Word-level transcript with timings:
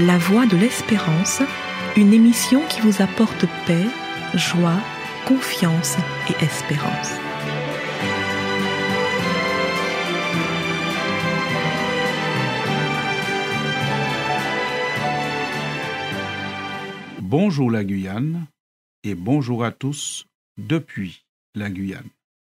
La 0.00 0.16
Voix 0.16 0.46
de 0.46 0.56
l'Espérance, 0.56 1.42
une 1.96 2.12
émission 2.12 2.64
qui 2.68 2.80
vous 2.82 3.02
apporte 3.02 3.46
paix, 3.66 3.84
joie, 4.32 4.80
confiance 5.26 5.96
et 6.30 6.44
espérance. 6.44 7.14
Bonjour 17.20 17.68
la 17.68 17.82
Guyane 17.82 18.46
et 19.02 19.16
bonjour 19.16 19.64
à 19.64 19.72
tous 19.72 20.26
depuis 20.58 21.24
la 21.56 21.70
Guyane. 21.70 22.06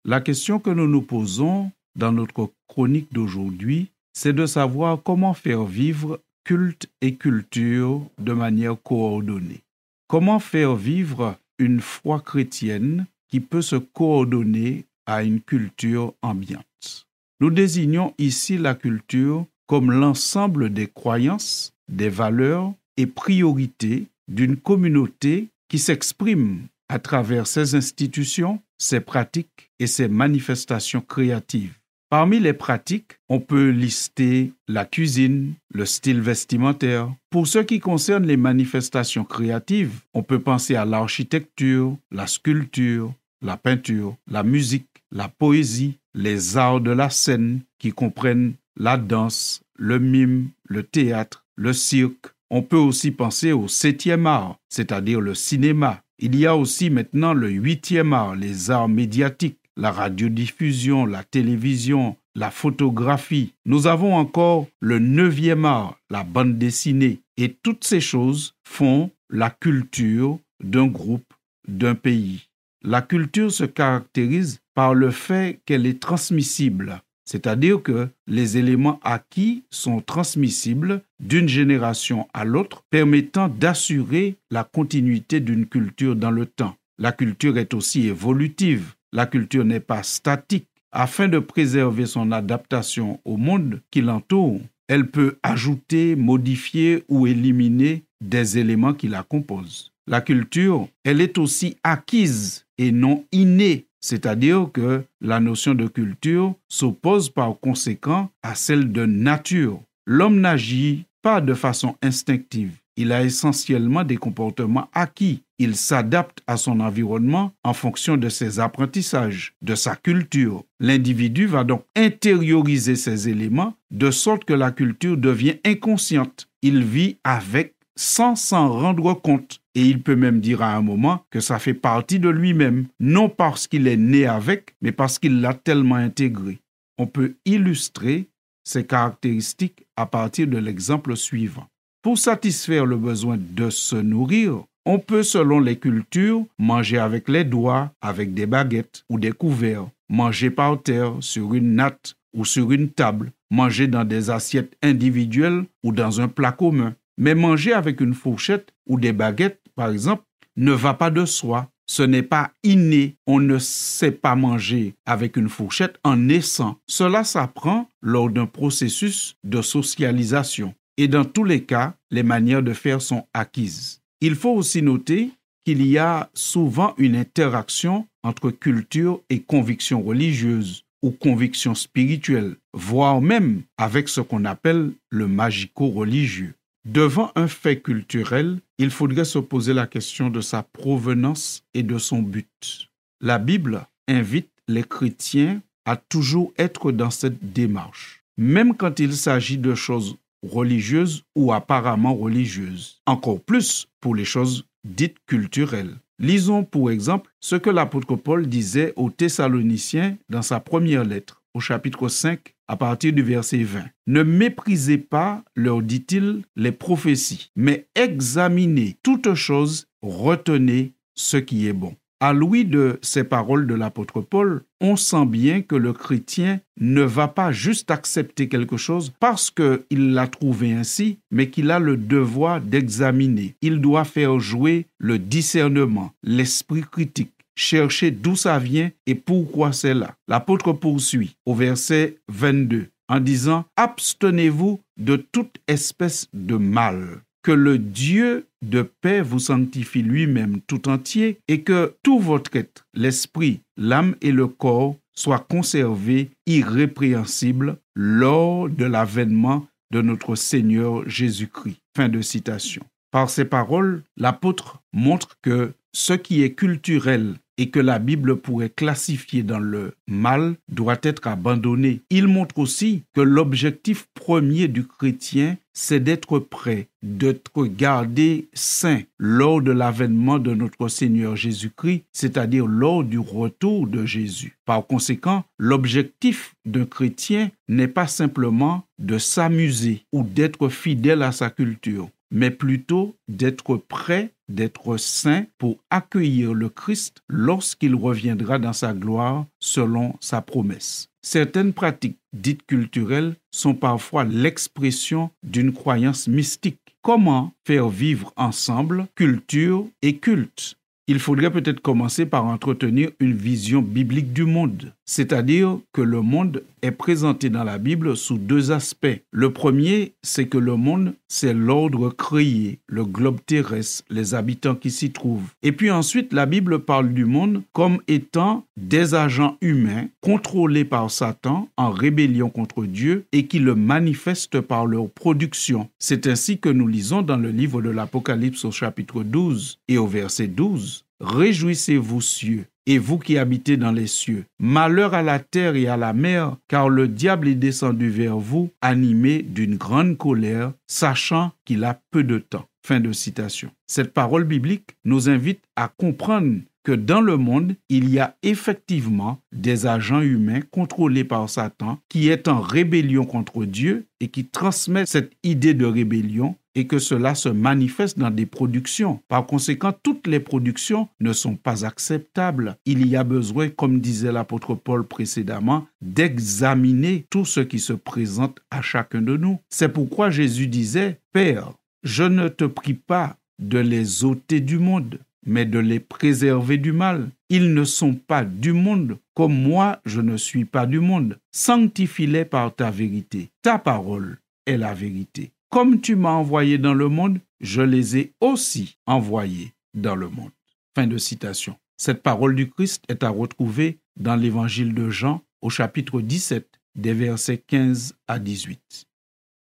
La 0.05 0.21
question 0.21 0.59
que 0.59 0.71
nous 0.71 0.89
nous 0.89 1.03
posons 1.03 1.71
dans 1.95 2.11
notre 2.11 2.51
chronique 2.67 3.13
d'aujourd'hui, 3.13 3.93
c'est 4.13 4.33
de 4.33 4.47
savoir 4.47 5.01
comment 5.01 5.33
faire 5.33 5.63
vivre 5.63 6.19
culte 6.47 6.87
et 7.01 7.17
culture 7.17 8.09
de 8.19 8.33
manière 8.33 8.81
coordonnée. 8.81 9.65
Comment 10.07 10.39
faire 10.39 10.77
vivre 10.77 11.37
une 11.59 11.81
foi 11.81 12.21
chrétienne 12.21 13.07
qui 13.29 13.41
peut 13.41 13.63
se 13.63 13.75
coordonner 13.75 14.85
à 15.07 15.25
une 15.25 15.41
culture 15.41 16.15
ambiante? 16.23 17.09
Nous 17.41 17.51
désignons 17.51 18.15
ici 18.19 18.59
la 18.59 18.77
culture 18.77 19.45
comme 19.67 19.91
l'ensemble 19.91 20.73
des 20.73 20.87
croyances, 20.87 21.75
des 21.89 22.09
valeurs 22.09 22.73
et 22.97 23.07
priorités 23.07 24.07
d'une 24.29 24.57
communauté 24.57 25.49
qui 25.69 25.81
s'exprime 25.81 26.69
à 26.89 27.01
travers 27.01 27.49
ses 27.49 27.75
institutions, 27.75 28.61
ses 28.79 29.01
pratiques 29.01 29.73
et 29.81 29.89
ses 29.89 30.07
manifestations 30.07 31.01
créatives. 31.01 31.77
Parmi 32.09 32.39
les 32.39 32.53
pratiques, 32.53 33.19
on 33.29 33.41
peut 33.41 33.71
lister 33.71 34.53
la 34.69 34.85
cuisine, 34.85 35.55
le 35.73 35.85
style 35.85 36.21
vestimentaire. 36.21 37.13
Pour 37.31 37.49
ce 37.49 37.59
qui 37.59 37.81
concerne 37.81 38.25
les 38.27 38.37
manifestations 38.37 39.25
créatives, 39.25 40.03
on 40.15 40.23
peut 40.23 40.39
penser 40.39 40.77
à 40.77 40.85
l'architecture, 40.85 41.97
la 42.13 42.29
sculpture, 42.29 43.13
la 43.43 43.57
peinture, 43.57 44.15
la 44.31 44.45
musique, 44.45 44.87
la 45.11 45.29
poésie, 45.29 45.99
les 46.15 46.57
arts 46.57 46.81
de 46.81 46.93
la 46.93 47.11
scène 47.11 47.63
qui 47.81 47.91
comprennent 47.91 48.55
la 48.77 48.99
danse, 48.99 49.63
le 49.75 49.99
mime, 49.99 50.51
le 50.65 50.85
théâtre, 50.85 51.45
le 51.57 51.73
cirque. 51.73 52.27
On 52.51 52.63
peut 52.63 52.77
aussi 52.77 53.11
penser 53.11 53.51
au 53.51 53.67
septième 53.67 54.29
art, 54.29 54.61
c'est-à-dire 54.69 55.21
le 55.21 55.35
cinéma. 55.35 56.03
Il 56.21 56.37
y 56.37 56.47
a 56.47 56.57
aussi 56.57 56.89
maintenant 56.89 57.35
le 57.35 57.51
huitième 57.51 58.13
art, 58.13 58.37
les 58.37 58.71
arts 58.71 58.89
médiatiques 58.89 59.59
la 59.77 59.93
radiodiffusion, 59.93 61.07
la 61.07 61.23
télévision, 61.23 62.17
la 62.35 62.51
photographie. 62.51 63.53
Nous 63.65 63.87
avons 63.87 64.15
encore 64.15 64.67
le 64.81 64.99
neuvième 64.99 65.65
art, 65.65 65.99
la 66.11 66.23
bande 66.23 66.59
dessinée. 66.59 67.21
Et 67.37 67.55
toutes 67.63 67.85
ces 67.85 68.01
choses 68.01 68.55
font 68.65 69.11
la 69.31 69.51
culture 69.51 70.39
d'un 70.63 70.87
groupe, 70.87 71.35
d'un 71.69 71.95
pays. 71.95 72.49
La 72.83 73.03
culture 73.03 73.53
se 73.53 73.65
caractérise 73.65 74.61
par 74.75 74.95
le 74.95 75.11
fait 75.11 75.61
qu'elle 75.67 75.87
est 75.87 76.01
transmissible, 76.01 77.03
c'est-à-dire 77.25 77.83
que 77.83 78.09
les 78.27 78.57
éléments 78.57 79.01
acquis 79.03 79.65
sont 79.71 80.01
transmissibles 80.01 81.03
d'une 81.19 81.49
génération 81.49 82.29
à 82.33 82.45
l'autre, 82.45 82.85
permettant 82.91 83.49
d'assurer 83.49 84.37
la 84.51 84.65
continuité 84.65 85.41
d'une 85.41 85.67
culture 85.67 86.15
dans 86.15 86.31
le 86.31 86.47
temps. 86.47 86.77
La 86.99 87.13
culture 87.13 87.59
est 87.59 87.75
aussi 87.75 88.07
évolutive. 88.07 88.95
La 89.13 89.27
culture 89.27 89.65
n'est 89.65 89.81
pas 89.81 90.03
statique. 90.03 90.69
Afin 90.93 91.29
de 91.29 91.39
préserver 91.39 92.07
son 92.07 92.33
adaptation 92.33 93.21
au 93.25 93.37
monde 93.37 93.81
qui 93.91 94.01
l'entoure, 94.01 94.61
elle 94.89 95.11
peut 95.11 95.39
ajouter, 95.43 96.17
modifier 96.17 97.05
ou 97.09 97.27
éliminer 97.27 98.05
des 98.21 98.59
éléments 98.59 98.95
qui 98.95 99.09
la 99.09 99.23
composent. 99.23 99.93
La 100.07 100.21
culture, 100.21 100.89
elle 101.05 101.21
est 101.21 101.39
aussi 101.39 101.77
acquise 101.83 102.65
et 102.79 102.93
non 102.93 103.25
innée, 103.33 103.87
c'est-à-dire 104.01 104.71
que 104.73 105.03
la 105.21 105.41
notion 105.41 105.75
de 105.75 105.89
culture 105.89 106.55
s'oppose 106.69 107.29
par 107.29 107.59
conséquent 107.59 108.31
à 108.43 108.55
celle 108.55 108.93
de 108.93 109.05
nature. 109.05 109.81
L'homme 110.07 110.41
n'agit 110.41 111.05
pas 111.23 111.41
de 111.41 111.55
façon 111.55 111.97
instinctive. 112.03 112.77
Il 112.97 113.13
a 113.13 113.23
essentiellement 113.23 114.05
des 114.05 114.17
comportements 114.17 114.89
acquis. 114.95 115.43
Il 115.59 115.77
s'adapte 115.77 116.43
à 116.47 116.57
son 116.57 116.81
environnement 116.81 117.53
en 117.63 117.73
fonction 117.73 118.17
de 118.17 118.29
ses 118.29 118.59
apprentissages, 118.59 119.55
de 119.63 119.75
sa 119.75 119.97
culture. 119.97 120.65
L'individu 120.81 121.47
va 121.47 121.65
donc 121.65 121.85
intérioriser 121.95 122.97
ces 122.97 123.29
éléments 123.29 123.75
de 123.91 124.11
sorte 124.11 124.45
que 124.45 124.55
la 124.55 124.71
culture 124.71 125.17
devient 125.17 125.57
inconsciente. 125.65 126.49
Il 126.63 126.85
vit 126.85 127.17
avec 127.25 127.75
sans 127.97 128.37
s'en 128.37 128.71
rendre 128.71 129.15
compte. 129.15 129.61
Et 129.75 129.83
il 129.83 130.03
peut 130.03 130.17
même 130.17 130.41
dire 130.41 130.63
à 130.63 130.75
un 130.75 130.83
moment 130.83 131.25
que 131.31 131.41
ça 131.41 131.59
fait 131.59 131.75
partie 131.75 132.19
de 132.19 132.29
lui-même, 132.29 132.87
non 133.01 133.29
parce 133.29 133.67
qu'il 133.67 133.89
est 133.89 133.97
né 133.97 134.27
avec, 134.27 134.75
mais 134.81 134.93
parce 134.93 135.19
qu'il 135.19 135.41
l'a 135.41 135.55
tellement 135.55 135.97
intégré. 135.97 136.61
On 136.99 137.07
peut 137.07 137.35
illustrer 137.45 138.29
ces 138.65 138.87
caractéristiques 138.87 139.87
à 139.97 140.07
partir 140.07 140.47
de 140.47 140.59
l'exemple 140.59 141.17
suivant. 141.17 141.67
Pour 142.07 142.19
satisfaire 142.19 142.87
le 142.87 142.97
besoin 142.97 143.37
de 143.37 143.69
se 143.69 143.97
nourrir, 143.97 144.63
on 144.85 145.01
peut, 145.01 145.25
selon 145.25 145.59
les 145.59 145.77
cultures, 145.77 146.45
manger 146.57 146.99
avec 146.99 147.29
les 147.29 147.43
doigts, 147.43 147.91
avec 148.01 148.33
des 148.33 148.47
baguettes 148.47 149.03
ou 149.11 149.19
des 149.19 149.33
couverts, 149.33 149.89
manger 150.09 150.51
par 150.51 150.81
terre, 150.81 151.15
sur 151.19 151.53
une 151.53 151.75
natte 151.75 152.15
ou 152.33 152.45
sur 152.45 152.71
une 152.71 152.91
table, 152.91 153.33
manger 153.51 153.89
dans 153.89 154.05
des 154.05 154.31
assiettes 154.31 154.77
individuelles 154.85 155.65
ou 155.83 155.91
dans 155.91 156.21
un 156.21 156.29
plat 156.29 156.53
commun. 156.53 156.95
Mais 157.19 157.35
manger 157.35 157.73
avec 157.73 158.01
une 158.01 158.15
fourchette 158.15 158.69
ou 158.89 159.01
des 159.01 159.13
baguettes, 159.13 159.63
par 159.75 159.91
exemple, 159.91 160.23
ne 160.57 160.71
va 160.71 160.95
pas 160.95 161.11
de 161.11 161.25
soi. 161.25 161.69
Ce 161.89 162.05
n'est 162.05 162.23
pas 162.23 162.53
inné. 162.63 163.17
On 163.27 163.41
ne 163.41 163.59
sait 163.59 164.13
pas 164.13 164.37
manger 164.37 164.95
avec 165.07 165.37
une 165.37 165.49
fourchette 165.49 165.99
en 166.05 166.17
naissant. 166.17 166.77
Cela 166.87 167.25
s'apprend 167.25 167.89
lors 168.01 168.31
d'un 168.31 168.47
processus 168.47 169.35
de 169.43 169.61
socialisation 169.61 170.73
et 170.97 171.09
dans 171.09 171.25
tous 171.25 171.45
les 171.45 171.63
cas, 171.63 171.95
les 172.11 172.23
manières 172.23 172.63
de 172.63 172.73
faire 172.73 173.03
sont 173.03 173.27
acquises. 173.35 174.01
Il 174.21 174.35
faut 174.35 174.55
aussi 174.55 174.83
noter 174.83 175.31
qu'il 175.65 175.85
y 175.87 175.99
a 175.99 176.31
souvent 176.33 176.95
une 176.97 177.17
interaction 177.17 178.07
entre 178.23 178.51
culture 178.51 179.21
et 179.29 179.41
conviction 179.41 180.03
religieuse 180.03 180.85
ou 181.03 181.11
conviction 181.11 181.75
spirituelle, 181.75 182.57
voire 182.73 183.21
même 183.21 183.63
avec 183.77 184.09
ce 184.09 184.21
qu'on 184.21 184.45
appelle 184.45 184.93
le 185.11 185.27
magico-religieux. 185.29 186.55
Devant 186.85 187.33
un 187.35 187.49
fait 187.49 187.81
culturel, 187.81 188.61
il 188.79 188.91
faudrait 188.91 189.25
se 189.25 189.41
poser 189.41 189.75
la 189.75 189.87
question 189.87 190.31
de 190.31 190.41
sa 190.41 190.63
provenance 190.63 191.65
et 191.75 191.83
de 191.83 191.99
son 191.99 192.23
but. 192.23 192.89
La 193.21 193.39
Bible 193.39 193.87
invite 194.09 194.51
les 194.69 194.85
chrétiens 194.85 195.61
à 195.85 195.97
toujours 195.97 196.53
être 196.59 196.93
dans 196.93 197.11
cette 197.11 197.53
démarche, 197.53 198.23
même 198.37 198.77
quand 198.77 199.01
il 199.01 199.17
s'agit 199.17 199.59
de 199.59 199.75
choses 199.75 200.17
religieuses 200.43 201.23
ou 201.35 201.53
apparemment 201.53 202.15
religieuses. 202.15 203.01
Encore 203.07 203.41
plus 203.41 203.87
pour 204.01 204.15
les 204.15 204.25
choses 204.25 204.65
dites 204.85 205.17
culturelles. 205.27 205.97
Lisons 206.19 206.65
pour 206.65 206.91
exemple 206.91 207.31
ce 207.41 207.57
que 207.57 207.71
l'apôtre 207.71 208.17
Paul 208.17 208.47
disait 208.47 208.93
aux 208.97 209.11
Thessaloniciens 209.11 210.17
dans 210.31 210.43
sa 210.43 210.61
première 210.61 211.05
lettre, 211.05 211.43
au 211.53 211.61
chapitre 211.61 212.09
5, 212.09 212.55
à 212.69 212.77
partir 212.77 213.13
du 213.13 213.23
verset 213.23 213.63
20. 213.63 213.85
Ne 214.07 214.23
méprisez 214.23 214.99
pas, 214.99 215.45
leur 215.55 215.83
dit-il, 215.83 216.43
les 216.57 216.73
prophéties, 216.73 217.51
mais 217.55 217.87
examinez 217.95 218.97
toutes 219.03 219.35
choses, 219.35 219.87
retenez 220.03 220.95
ce 221.15 221.37
qui 221.37 221.67
est 221.67 221.73
bon. 221.73 221.95
À 222.19 222.33
l'ouïe 222.33 222.65
de 222.65 222.99
ces 223.03 223.25
paroles 223.25 223.67
de 223.67 223.75
l'apôtre 223.75 224.23
Paul, 224.23 224.63
on 224.81 224.97
sent 224.97 225.27
bien 225.27 225.61
que 225.61 225.77
le 225.77 225.93
chrétien 225.93 226.61
ne 226.81 227.03
va 227.03 227.29
pas 227.29 227.53
juste 227.53 227.91
accepter 227.91 228.49
quelque 228.49 228.79
chose 228.79 229.13
parce 229.21 229.51
qu'il 229.51 230.15
l'a 230.15 230.27
trouvé 230.27 230.73
ainsi, 230.73 231.19
mais 231.31 231.51
qu'il 231.51 231.71
a 231.71 231.79
le 231.79 231.99
devoir 231.99 232.63
d'examiner. 232.63 233.55
Il 233.61 233.83
doit 233.83 234.05
faire 234.05 234.41
jouer 234.41 234.87
le 234.99 235.19
discernement, 235.19 236.11
l'esprit 236.23 236.85
critique, 236.91 237.33
chercher 237.55 238.11
d'où 238.11 238.35
ça 238.35 238.59
vient 238.59 238.91
et 239.07 239.15
pourquoi 239.15 239.75
c'est 239.75 239.95
là. 239.95 240.15
L'apôtre 240.27 240.73
poursuit 240.73 241.37
au 241.45 241.55
verset 241.55 242.17
22 242.29 242.87
en 243.09 243.21
disant 243.21 243.67
Abstenez-vous 243.77 244.81
de 244.97 245.17
toute 245.17 245.57
espèce 245.69 246.29
de 246.33 246.57
mal 246.57 247.21
que 247.47 247.53
le 247.53 247.79
Dieu 247.79 248.49
de 248.61 248.83
paix 248.83 249.23
vous 249.23 249.39
sanctifie 249.39 250.03
lui-même 250.03 250.61
tout 250.67 250.89
entier 250.89 251.39
et 251.47 251.63
que 251.63 251.95
tout 252.03 252.19
votre 252.19 252.57
être, 252.57 252.89
l'esprit, 252.93 253.61
l'âme 253.77 254.17
et 254.21 254.33
le 254.33 254.49
corps 254.49 254.97
soient 255.15 255.47
conservés 255.49 256.31
irrépréhensibles 256.47 257.79
lors 257.95 258.69
de 258.69 258.85
l'avènement 258.85 259.65
de 259.93 260.03
notre 260.03 260.35
Seigneur 260.35 261.09
Jésus-Christ. 261.09 261.79
Fin 261.97 262.09
de 262.09 262.21
citation. 262.21 262.83
Par 263.13 263.31
ces 263.31 263.45
paroles, 263.45 264.03
l'apôtre 264.17 264.83
montre 264.93 265.37
que 265.41 265.73
ce 265.95 266.15
qui 266.15 266.43
est 266.43 266.55
culturel 266.55 267.37
et 267.59 267.71
que 267.71 267.81
la 267.81 267.99
Bible 267.99 268.37
pourrait 268.37 268.71
classifier 268.71 269.43
dans 269.43 269.59
le 269.59 269.95
mal 270.07 270.57
doit 270.69 270.99
être 271.03 271.27
abandonné. 271.27 272.01
Il 272.11 272.27
montre 272.27 272.59
aussi 272.59 273.03
que 273.15 273.21
l'objectif 273.21 274.07
premier 274.15 274.69
du 274.69 274.87
chrétien, 274.87 275.57
c'est 275.73 276.01
d'être 276.01 276.39
prêt, 276.39 276.89
d'être 277.03 277.67
gardé 277.67 278.49
saint 278.55 279.03
lors 279.19 279.61
de 279.61 279.73
l'avènement 279.73 280.39
de 280.39 280.55
notre 280.55 280.89
Seigneur 280.89 281.37
Jésus-Christ, 281.37 282.05
c'est-à-dire 282.13 282.67
lors 282.67 283.05
du 283.05 283.19
retour 283.19 283.87
de 283.87 284.07
Jésus. 284.07 284.57
Par 284.65 284.87
conséquent, 284.87 285.45
l'objectif 285.59 286.55
d'un 286.65 286.87
chrétien 286.87 287.51
n'est 287.69 287.89
pas 287.89 288.07
simplement 288.07 288.85
de 288.99 289.19
s'amuser 289.19 290.05
ou 290.13 290.23
d'être 290.23 290.69
fidèle 290.69 291.23
à 291.23 291.33
sa 291.33 291.51
culture 291.51 292.11
mais 292.31 292.51
plutôt 292.51 293.17
d'être 293.29 293.77
prêt, 293.77 294.31
d'être 294.49 294.97
saint 294.97 295.45
pour 295.59 295.79
accueillir 295.91 296.55
le 296.55 296.69
Christ 296.69 297.23
lorsqu'il 297.29 297.95
reviendra 297.95 298.59
dans 298.59 298.73
sa 298.73 298.93
gloire 298.93 299.47
selon 299.61 300.15
sa 300.21 300.43
promesse. 300.43 301.09
Certaines 301.23 301.73
pratiques 301.73 302.19
dites 302.33 302.65
culturelles 302.67 303.35
sont 303.51 303.75
parfois 303.75 304.25
l'expression 304.25 305.31
d'une 305.43 305.73
croyance 305.73 306.29
mystique. 306.29 306.79
Comment 307.03 307.53
faire 307.67 307.89
vivre 307.89 308.33
ensemble 308.37 309.07
culture 309.15 309.87
et 310.03 310.19
culte? 310.19 310.77
Il 311.09 311.21
faudrait 311.21 311.53
peut-être 311.53 311.81
commencer 311.81 312.27
par 312.27 312.45
entretenir 312.45 313.11
une 313.21 313.35
vision 313.35 313.81
biblique 313.81 314.33
du 314.33 314.45
monde, 314.45 314.93
c'est-à-dire 315.07 315.79
que 315.93 316.03
le 316.03 316.21
monde 316.21 316.63
est 316.83 316.91
présenté 316.91 317.49
dans 317.49 317.65
la 317.65 317.79
Bible 317.79 318.17
sous 318.17 318.39
deux 318.39 318.73
aspects. 318.73 319.21
Le 319.31 319.53
premier, 319.53 320.15
c'est 320.23 320.47
que 320.47 320.59
le 320.59 320.77
monde, 320.77 321.15
c'est 321.29 321.55
l'ordre 321.55 322.11
créé, 322.11 322.81
le 322.89 323.05
globe 323.05 323.39
terrestre, 323.47 324.05
les 324.11 324.35
habitants 324.35 324.75
qui 324.75 324.91
s'y 324.91 325.13
trouvent. 325.13 325.51
Et 325.63 325.73
puis 325.73 325.91
ensuite, 325.91 326.33
la 326.33 326.47
Bible 326.47 326.81
parle 326.81 327.13
du 327.15 327.25
monde 327.25 327.63
comme 327.73 327.99
étant 328.09 328.65
des 328.77 329.15
agents 329.15 329.57
humains 329.61 330.09
contrôlés 330.21 330.85
par 330.85 331.11
Satan 331.11 331.69
en 331.77 331.91
rébellion 331.91 332.51
contre 332.51 332.85
Dieu 332.85 333.25
et 333.33 333.47
qui 333.47 333.61
le 333.61 333.75
manifestent 333.75 334.61
par 334.61 334.87
leur 334.87 335.09
production. 335.09 335.89
C'est 335.99 336.27
ainsi 336.27 336.59
que 336.59 336.69
nous 336.69 336.89
lisons 336.89 337.23
dans 337.23 337.37
le 337.37 337.51
livre 337.51 337.81
de 337.81 337.91
l'Apocalypse 337.91 338.65
au 338.65 338.73
chapitre 338.73 339.23
12 339.23 339.79
et 339.89 339.99
au 339.99 340.07
verset 340.07 340.49
12. 340.49 341.05
Réjouissez-vous, 341.21 342.21
cieux, 342.21 342.67
et 342.87 342.99
vous 342.99 343.19
qui 343.19 343.39
habitez 343.39 343.77
dans 343.77 343.93
les 343.93 344.07
cieux. 344.07 344.45
Malheur 344.59 345.15
à 345.15 345.23
la 345.23 345.39
terre 345.39 345.77
et 345.77 345.89
à 345.89 345.97
la 345.97 346.13
mer, 346.13 346.57
car 346.69 346.89
le 346.89 347.09
diable 347.09 347.49
est 347.49 347.55
descendu 347.55 348.09
vers 348.09 348.39
vous, 348.39 348.71
animé 348.81 349.43
d'une 349.43 349.77
grande 349.77 350.17
colère, 350.17 350.73
sachant 350.87 351.53
qu'il 351.65 351.85
a 351.85 352.01
peu 352.11 352.23
de 352.25 352.39
temps. 352.39 352.67
Fin 352.87 353.01
de 353.01 353.13
citation. 353.13 353.71
Cette 353.89 354.15
parole 354.15 354.45
biblique 354.45 354.91
nous 355.05 355.29
invite 355.29 355.61
à 355.75 355.89
comprendre 355.89 356.61
que 356.87 356.93
dans 356.93 357.21
le 357.21 357.37
monde, 357.37 357.75
il 357.89 358.09
y 358.09 358.21
a 358.21 358.37
effectivement 358.45 359.41
des 359.51 359.89
agents 359.89 360.21
humains 360.21 360.61
contrôlés 360.71 361.25
par 361.25 361.51
Satan 361.51 361.99
qui 362.09 362.29
est 362.29 362.47
en 362.47 362.61
rébellion 362.61 363.25
contre 363.25 363.65
Dieu 363.65 364.07
et 364.21 364.29
qui 364.29 364.45
transmettent 364.45 365.09
cette 365.09 365.33
idée 365.43 365.75
de 365.75 365.85
rébellion 365.85 366.55
et 366.77 366.87
que 366.87 366.99
cela 366.99 367.35
se 367.35 367.49
manifeste 367.49 368.19
dans 368.19 368.31
des 368.31 368.47
productions. 368.47 369.19
Par 369.29 369.47
conséquent, 369.47 369.95
toutes 370.03 370.27
les 370.27 370.41
productions 370.41 371.09
ne 371.21 371.33
sont 371.33 371.57
pas 371.57 371.87
acceptables. 371.87 372.77
Il 372.85 373.09
y 373.09 373.17
a 373.17 373.25
besoin, 373.25 373.71
comme 373.71 373.99
disait 373.99 374.31
l'apôtre 374.31 374.75
Paul 374.75 375.05
précédemment, 375.05 375.89
d'examiner 376.03 377.25
tout 377.31 377.47
ce 377.47 377.61
qui 377.61 377.79
se 377.79 377.95
présente 377.95 378.61
à 378.71 378.83
chacun 378.83 379.23
de 379.23 379.39
nous. 379.39 379.59
C'est 379.71 379.89
pourquoi 379.89 380.29
Jésus 380.29 380.67
disait, 380.67 381.19
Père, 381.33 381.73
je 382.03 382.25
ne 382.25 382.49
te 382.49 382.65
prie 382.65 382.95
pas 382.95 383.37
de 383.59 383.79
les 383.79 384.25
ôter 384.25 384.61
du 384.61 384.79
monde, 384.79 385.19
mais 385.47 385.65
de 385.65 385.79
les 385.79 386.01
préserver 386.01 386.77
du 386.77 386.93
mal. 386.93 387.31
Ils 387.49 387.73
ne 387.73 387.85
sont 387.85 388.13
pas 388.15 388.45
du 388.45 388.75
monde, 388.75 389.17
comme 389.35 389.59
moi 389.59 390.01
je 390.05 390.21
ne 390.21 390.37
suis 390.37 390.67
pas 390.67 390.85
du 390.85 391.01
monde. 391.01 391.39
Sanctifie-les 391.53 392.45
par 392.45 392.75
ta 392.75 392.91
vérité. 392.91 393.49
Ta 393.63 393.79
parole 393.79 394.39
est 394.67 394.77
la 394.77 394.93
vérité. 394.93 395.53
Comme 395.71 396.01
tu 396.01 396.17
m'as 396.17 396.31
envoyé 396.31 396.79
dans 396.79 396.95
le 396.95 397.09
monde, 397.09 397.41
je 397.61 397.83
les 397.83 398.17
ai 398.17 398.33
aussi 398.41 398.99
envoyés 399.07 399.75
dans 399.95 400.15
le 400.15 400.29
monde. 400.29 400.53
Fin 400.95 401.07
de 401.07 401.19
citation. 401.19 401.77
Cette 401.97 402.23
parole 402.23 402.55
du 402.55 402.71
Christ 402.71 403.03
est 403.09 403.25
à 403.25 403.31
retrouver 403.31 403.99
dans 404.17 404.37
l'évangile 404.37 404.95
de 404.95 405.11
Jean 405.11 405.43
au 405.63 405.71
chapitre 405.71 406.21
17 406.21 406.69
des 406.95 407.13
versets 407.13 407.59
15 407.59 408.15
à 408.29 408.39
18. 408.39 409.07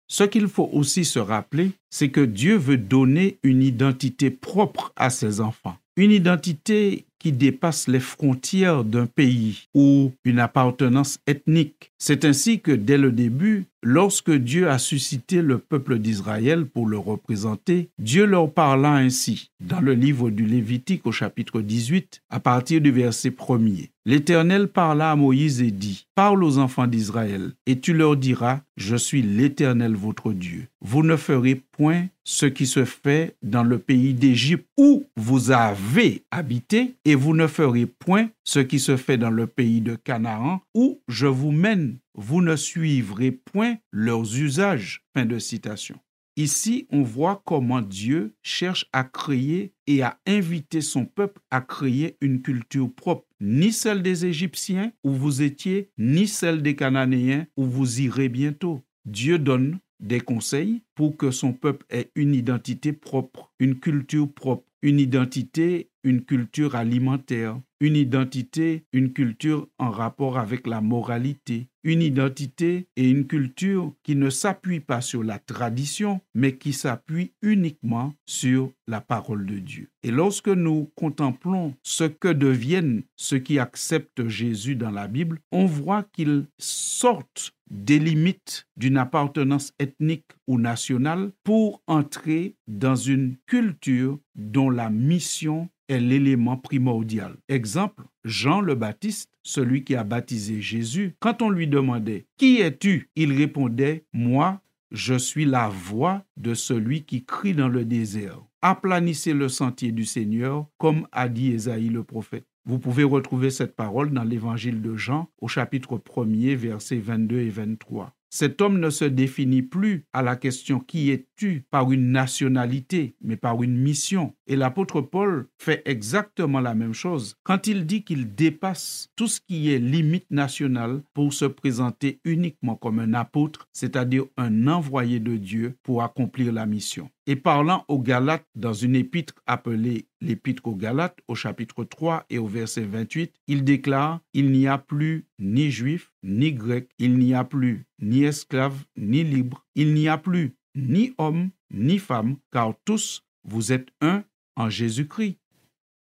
Ce 0.07 0.23
qu'il 0.23 0.47
faut 0.47 0.69
aussi 0.73 1.05
se 1.05 1.19
rappeler, 1.19 1.71
c'est 1.89 2.09
que 2.09 2.21
Dieu 2.21 2.55
veut 2.55 2.77
donner 2.77 3.39
une 3.43 3.63
identité 3.63 4.29
propre 4.29 4.91
à 4.95 5.09
ses 5.09 5.41
enfants, 5.41 5.77
une 5.95 6.11
identité 6.11 7.05
qui 7.23 7.31
dépasse 7.31 7.87
les 7.87 8.01
frontières 8.01 8.83
d'un 8.83 9.05
pays 9.05 9.69
ou 9.73 10.11
une 10.25 10.39
appartenance 10.39 11.19
ethnique. 11.25 11.93
C'est 11.97 12.25
ainsi 12.25 12.59
que 12.59 12.73
dès 12.73 12.97
le 12.97 13.13
début, 13.13 13.63
lorsque 13.81 14.31
Dieu 14.31 14.69
a 14.69 14.77
suscité 14.77 15.41
le 15.41 15.57
peuple 15.57 15.99
d'Israël 15.99 16.65
pour 16.65 16.85
le 16.85 16.97
représenter, 16.97 17.87
Dieu 17.97 18.25
leur 18.25 18.51
parla 18.51 18.95
ainsi 18.95 19.51
dans 19.61 19.79
le 19.79 19.93
livre 19.93 20.29
du 20.29 20.45
Lévitique 20.45 21.05
au 21.05 21.13
chapitre 21.13 21.61
18 21.61 22.23
à 22.29 22.41
partir 22.41 22.81
du 22.81 22.91
verset 22.91 23.29
1er. 23.29 23.89
L'Éternel 24.05 24.67
parla 24.67 25.11
à 25.11 25.15
Moïse 25.15 25.61
et 25.61 25.71
dit, 25.71 26.07
Parle 26.13 26.43
aux 26.43 26.57
enfants 26.57 26.87
d'Israël, 26.87 27.53
et 27.65 27.79
tu 27.79 27.93
leur 27.93 28.17
diras, 28.17 28.59
Je 28.75 28.97
suis 28.97 29.21
l'Éternel 29.21 29.95
votre 29.95 30.33
Dieu. 30.33 30.67
Vous 30.81 31.03
ne 31.03 31.15
ferez 31.15 31.55
point 31.55 32.07
ce 32.25 32.45
qui 32.45 32.67
se 32.67 32.83
fait 32.83 33.35
dans 33.41 33.63
le 33.63 33.77
pays 33.77 34.13
d'Égypte 34.13 34.67
où 34.77 35.05
vous 35.15 35.51
avez 35.51 36.23
habité, 36.31 36.95
et 37.05 37.12
vous 37.15 37.35
ne 37.35 37.47
ferez 37.47 37.85
point 37.85 38.29
ce 38.43 38.59
qui 38.59 38.79
se 38.79 38.97
fait 38.97 39.17
dans 39.17 39.29
le 39.29 39.47
pays 39.47 39.81
de 39.81 39.95
Canaan 39.95 40.61
où 40.73 41.01
je 41.07 41.27
vous 41.27 41.51
mène. 41.51 41.99
Vous 42.15 42.41
ne 42.41 42.55
suivrez 42.55 43.31
point 43.31 43.77
leurs 43.91 44.37
usages. 44.37 45.03
Fin 45.15 45.25
de 45.25 45.39
citation. 45.39 45.99
Ici, 46.35 46.87
on 46.89 47.03
voit 47.03 47.43
comment 47.45 47.81
Dieu 47.81 48.35
cherche 48.41 48.87
à 48.91 49.03
créer 49.03 49.73
et 49.85 50.01
à 50.01 50.19
inviter 50.25 50.81
son 50.81 51.05
peuple 51.05 51.39
à 51.51 51.61
créer 51.61 52.17
une 52.21 52.41
culture 52.41 52.91
propre, 52.91 53.27
ni 53.39 53.71
celle 53.71 54.01
des 54.01 54.25
Égyptiens 54.25 54.91
où 55.03 55.11
vous 55.11 55.43
étiez, 55.43 55.91
ni 55.99 56.27
celle 56.27 56.63
des 56.63 56.75
Cananéens 56.75 57.45
où 57.55 57.65
vous 57.65 58.01
irez 58.01 58.29
bientôt. 58.29 58.81
Dieu 59.05 59.37
donne 59.37 59.79
des 59.99 60.21
conseils 60.21 60.83
pour 60.95 61.17
que 61.17 61.29
son 61.29 61.53
peuple 61.53 61.85
ait 61.89 62.11
une 62.15 62.33
identité 62.33 62.93
propre, 62.93 63.53
une 63.59 63.79
culture 63.79 64.31
propre, 64.31 64.67
une 64.81 64.99
identité, 64.99 65.91
une 66.03 66.23
culture 66.23 66.75
alimentaire, 66.75 67.59
une 67.79 67.95
identité, 67.95 68.85
une 68.93 69.13
culture 69.13 69.67
en 69.77 69.91
rapport 69.91 70.37
avec 70.37 70.67
la 70.67 70.81
moralité, 70.81 71.67
une 71.83 72.01
identité 72.01 72.87
et 72.95 73.09
une 73.09 73.27
culture 73.27 73.93
qui 74.03 74.15
ne 74.15 74.29
s'appuie 74.29 74.79
pas 74.79 75.01
sur 75.01 75.23
la 75.23 75.39
tradition, 75.39 76.21
mais 76.33 76.55
qui 76.57 76.71
s'appuie 76.73 77.33
uniquement 77.41 78.13
sur 78.25 78.71
la 78.87 79.01
parole 79.01 79.45
de 79.45 79.59
Dieu. 79.59 79.89
Et 80.03 80.11
lorsque 80.11 80.49
nous 80.49 80.91
contemplons 80.95 81.73
ce 81.83 82.05
que 82.05 82.29
deviennent 82.29 83.03
ceux 83.15 83.39
qui 83.39 83.59
acceptent 83.59 84.27
Jésus 84.27 84.75
dans 84.75 84.91
la 84.91 85.07
Bible, 85.07 85.39
on 85.51 85.65
voit 85.65 86.03
qu'ils 86.03 86.45
sortent 86.57 87.53
des 87.73 87.97
limites 87.97 88.67
d'une 88.77 88.97
appartenance 88.97 89.73
ethnique 89.79 90.29
ou 90.47 90.59
nationale 90.59 91.31
pour 91.43 91.81
entrer 91.87 92.55
dans 92.67 92.95
une 92.95 93.35
culture 93.47 94.19
dont 94.35 94.69
la 94.69 94.91
mission 94.91 95.69
est 95.89 95.99
l'élément 95.99 96.55
primordial. 96.55 97.35
Exemple, 97.49 98.03
Jean 98.23 98.61
le 98.61 98.75
Baptiste, 98.75 99.31
celui 99.41 99.83
qui 99.83 99.95
a 99.95 100.03
baptisé 100.03 100.61
Jésus, 100.61 101.15
quand 101.19 101.41
on 101.41 101.49
lui 101.49 101.67
demandait 101.67 102.27
Qui 102.37 102.61
es-tu? 102.61 103.09
Il 103.15 103.33
répondait 103.33 104.05
Moi, 104.13 104.61
je 104.91 105.15
suis 105.15 105.45
la 105.45 105.67
voix 105.67 106.23
de 106.37 106.53
celui 106.53 107.03
qui 107.03 107.25
crie 107.25 107.55
dans 107.55 107.69
le 107.69 107.85
désert. 107.85 108.39
Aplanissez 108.61 109.33
le 109.33 109.49
sentier 109.49 109.91
du 109.91 110.05
Seigneur, 110.05 110.67
comme 110.77 111.07
a 111.11 111.27
dit 111.27 111.51
Ésaïe 111.51 111.89
le 111.89 112.03
prophète. 112.03 112.45
Vous 112.65 112.79
pouvez 112.79 113.03
retrouver 113.03 113.49
cette 113.49 113.75
parole 113.75 114.11
dans 114.11 114.23
l'évangile 114.23 114.81
de 114.81 114.95
Jean 114.95 115.29
au 115.41 115.49
chapitre 115.49 115.97
1er, 115.97 116.55
versets 116.55 116.97
22 116.97 117.39
et 117.39 117.49
23. 117.49 118.13
Cet 118.35 118.61
homme 118.61 118.79
ne 118.79 118.89
se 118.89 119.05
définit 119.05 119.61
plus 119.61 120.07
à 120.11 120.23
la 120.23 120.35
question 120.35 120.79
qui 120.79 121.11
es-tu 121.11 121.67
par 121.69 121.91
une 121.91 122.11
nationalité, 122.11 123.15
mais 123.21 123.37
par 123.37 123.61
une 123.61 123.77
mission. 123.77 124.33
Et 124.47 124.55
l'apôtre 124.55 125.01
Paul 125.01 125.49
fait 125.59 125.83
exactement 125.85 126.59
la 126.59 126.73
même 126.73 126.95
chose 126.95 127.35
quand 127.43 127.67
il 127.67 127.85
dit 127.85 128.03
qu'il 128.03 128.33
dépasse 128.33 129.11
tout 129.15 129.27
ce 129.27 129.39
qui 129.39 129.71
est 129.71 129.77
limite 129.77 130.31
nationale 130.31 131.03
pour 131.13 131.31
se 131.31 131.45
présenter 131.45 132.21
uniquement 132.23 132.75
comme 132.75 132.97
un 132.97 133.13
apôtre, 133.13 133.67
c'est-à-dire 133.71 134.23
un 134.35 134.67
envoyé 134.67 135.19
de 135.19 135.37
Dieu 135.37 135.77
pour 135.83 136.01
accomplir 136.01 136.51
la 136.51 136.65
mission. 136.65 137.11
Et 137.25 137.37
parlant 137.37 137.85
aux 137.87 137.99
Galates 137.99 138.47
dans 138.55 138.73
une 138.73 138.95
épître 138.95 139.35
appelée 139.45 140.07
l'épître 140.19 140.67
aux 140.67 140.75
Galates 140.75 141.19
au 141.27 141.35
chapitre 141.35 141.83
3 141.85 142.25
et 142.29 142.37
au 142.37 142.47
verset 142.47 142.83
28, 142.83 143.33
il 143.47 143.63
déclare, 143.63 144.19
Il 144.33 144.51
n'y 144.51 144.67
a 144.67 144.77
plus 144.77 145.25
ni 145.39 145.71
juif 145.71 146.11
ni 146.21 146.51
grec, 146.51 146.89
il 146.99 147.17
n'y 147.17 147.33
a 147.33 147.45
plus 147.45 147.85
ni 147.99 148.23
esclave 148.23 148.85
ni 148.97 149.23
libre, 149.23 149.65
il 149.75 149.93
n'y 149.93 150.09
a 150.09 150.17
plus 150.17 150.55
ni 150.75 151.13
homme 151.17 151.51
ni 151.71 151.97
femme, 151.97 152.37
car 152.51 152.73
tous 152.83 153.23
vous 153.43 153.71
êtes 153.71 153.89
un 154.01 154.23
en 154.55 154.69
Jésus-Christ. 154.69 155.37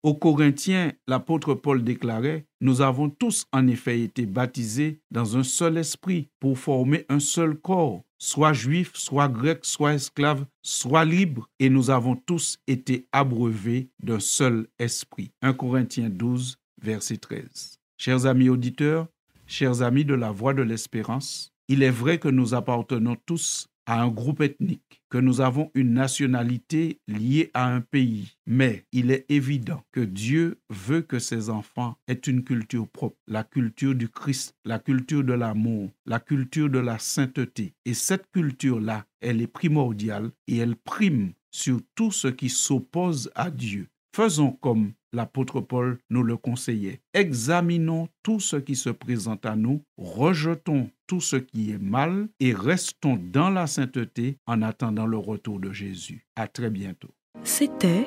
Aux 0.02 0.14
Corinthiens, 0.14 0.94
l'apôtre 1.08 1.56
Paul 1.56 1.84
déclarait, 1.84 2.46
Nous 2.62 2.80
avons 2.80 3.10
tous 3.10 3.46
en 3.52 3.68
effet 3.68 4.00
été 4.00 4.26
baptisés 4.26 5.02
dans 5.12 5.36
un 5.36 5.44
seul 5.44 5.78
esprit 5.78 6.30
pour 6.40 6.58
former 6.58 7.06
un 7.10 7.20
seul 7.20 7.56
corps, 7.56 8.02
soit 8.18 8.54
juif, 8.54 8.92
soit 8.94 9.28
grec, 9.28 9.60
soit 9.64 9.96
esclave, 9.96 10.46
soit 10.62 11.04
libre, 11.04 11.50
et 11.60 11.70
nous 11.70 11.90
avons 11.90 12.16
tous 12.16 12.60
été 12.66 13.08
abreuvés 13.12 13.90
d'un 14.02 14.22
seul 14.22 14.68
esprit. 14.80 15.32
1 15.42 15.52
Corinthiens 15.52 16.10
12, 16.10 16.58
verset 16.82 17.18
13. 17.18 17.78
Chers 17.98 18.26
amis 18.26 18.48
auditeurs, 18.48 19.08
chers 19.48 19.82
amis 19.82 20.06
de 20.06 20.14
la 20.14 20.32
Voix 20.32 20.54
de 20.54 20.62
l'Espérance, 20.62 21.52
il 21.68 21.84
est 21.84 21.92
vrai 21.92 22.20
que 22.20 22.30
nous 22.30 22.54
appartenons 22.54 23.18
tous 23.26 23.68
à 23.90 24.04
un 24.04 24.10
groupe 24.10 24.42
ethnique, 24.42 25.02
que 25.10 25.18
nous 25.18 25.42
avons 25.42 25.72
une 25.74 25.94
nationalité 25.94 27.00
liée 27.08 27.50
à 27.56 27.74
un 27.74 27.82
pays. 27.82 28.38
Mais 28.46 28.86
il 28.92 29.10
est 29.10 29.26
évident 29.30 29.84
que 29.92 30.02
Dieu 30.02 30.60
veut 30.70 31.02
que 31.02 31.18
ses 31.18 31.50
enfants 31.50 31.98
aient 32.08 32.14
une 32.14 32.44
culture 32.44 32.88
propre, 32.88 33.18
la 33.26 33.44
culture 33.44 33.96
du 33.96 34.08
Christ, 34.08 34.56
la 34.64 34.78
culture 34.78 35.24
de 35.24 35.34
l'amour, 35.34 35.90
la 36.06 36.20
culture 36.20 36.70
de 36.70 36.78
la 36.78 37.00
sainteté. 37.00 37.74
Et 37.86 37.96
cette 37.96 38.30
culture-là, 38.32 39.08
elle 39.22 39.42
est 39.42 39.48
primordiale 39.48 40.30
et 40.46 40.58
elle 40.58 40.76
prime 40.76 41.32
sur 41.50 41.82
tout 41.96 42.12
ce 42.12 42.28
qui 42.28 42.50
s'oppose 42.50 43.32
à 43.34 43.50
Dieu. 43.50 43.88
Faisons 44.20 44.52
comme 44.60 44.92
l'apôtre 45.14 45.62
Paul 45.62 45.98
nous 46.10 46.24
le 46.24 46.36
conseillait. 46.36 47.00
Examinons 47.14 48.10
tout 48.22 48.42
ce 48.42 48.58
qui 48.58 48.76
se 48.76 48.90
présente 48.90 49.46
à 49.46 49.56
nous, 49.56 49.82
rejetons 49.98 50.90
tout 51.08 51.22
ce 51.22 51.38
qui 51.38 51.72
est 51.72 51.82
mal 51.82 52.28
et 52.42 52.54
restons 52.54 53.18
dans 53.32 53.50
la 53.50 53.66
sainteté 53.66 54.36
en 54.46 54.62
attendant 54.62 55.06
le 55.06 55.16
retour 55.16 55.62
de 55.62 55.72
Jésus. 55.72 56.26
À 56.36 56.50
très 56.50 56.70
bientôt. 56.70 57.08
C'était 57.46 58.06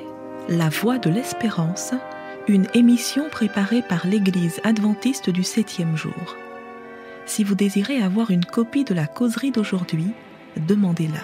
La 0.49 0.69
Voix 0.69 0.99
de 0.99 1.09
l'Espérance, 1.09 1.95
une 2.47 2.67
émission 2.75 3.27
préparée 3.31 3.81
par 3.81 4.05
l'Église 4.05 4.61
adventiste 4.63 5.31
du 5.31 5.41
septième 5.41 5.97
jour. 5.97 6.37
Si 7.25 7.43
vous 7.43 7.55
désirez 7.55 7.97
avoir 8.03 8.29
une 8.29 8.45
copie 8.45 8.83
de 8.83 8.93
la 8.93 9.07
causerie 9.07 9.49
d'aujourd'hui, 9.49 10.11
demandez-la. 10.67 11.23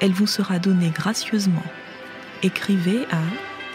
Elle 0.00 0.12
vous 0.12 0.26
sera 0.26 0.58
donnée 0.58 0.90
gracieusement. 0.90 1.64
Écrivez 2.42 3.06
à 3.10 3.22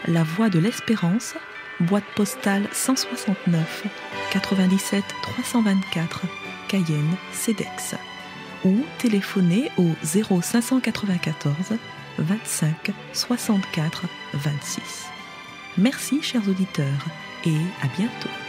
la 0.08 0.24
Voix 0.24 0.50
de 0.50 0.60
l'Espérance, 0.60 1.36
boîte 1.80 2.06
postale 2.16 2.68
169 2.72 3.84
97 4.32 5.04
324 5.22 6.22
Cayenne, 6.68 7.16
CEDEX. 7.34 7.96
Ou 8.66 8.84
téléphonez 8.98 9.72
au 9.78 9.90
0594 10.04 11.78
25 12.18 12.92
64 13.14 14.04
26. 14.34 15.06
Merci 15.78 16.22
chers 16.22 16.48
auditeurs 16.48 17.06
et 17.46 17.58
à 17.84 17.88
bientôt. 17.98 18.47